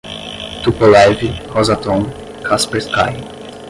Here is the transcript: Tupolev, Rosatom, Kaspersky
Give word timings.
Tupolev, 0.63 1.21
Rosatom, 1.53 2.09
Kaspersky 2.41 3.13